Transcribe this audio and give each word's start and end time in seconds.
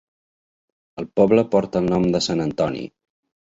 El 1.03 1.07
poble 1.21 1.45
porta 1.57 1.85
el 1.85 1.93
nom 1.95 2.11
de 2.19 2.25
Sant 2.31 2.45
Antoni. 2.51 2.87